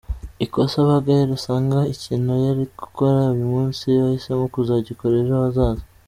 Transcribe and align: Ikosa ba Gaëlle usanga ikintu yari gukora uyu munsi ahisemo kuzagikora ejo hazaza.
Ikosa 0.45 0.77
ba 0.87 0.97
Gaëlle 1.05 1.33
usanga 1.37 1.79
ikintu 1.93 2.31
yari 2.45 2.63
gukora 2.79 3.19
uyu 3.33 3.45
munsi 3.53 3.85
ahisemo 4.05 4.45
kuzagikora 4.53 5.15
ejo 5.21 5.35
hazaza. 5.43 5.83